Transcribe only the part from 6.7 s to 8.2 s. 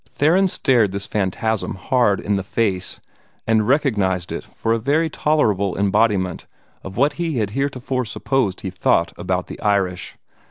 of what he had heretofore